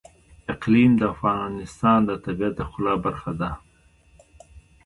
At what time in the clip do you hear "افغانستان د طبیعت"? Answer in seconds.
1.13-2.53